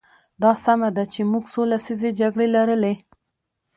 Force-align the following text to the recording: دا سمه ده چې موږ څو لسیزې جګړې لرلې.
دا 0.41 0.51
سمه 0.65 0.89
ده 0.95 1.03
چې 1.13 1.21
موږ 1.31 1.43
څو 1.53 1.61
لسیزې 1.71 2.09
جګړې 2.19 2.47
لرلې. 2.55 2.93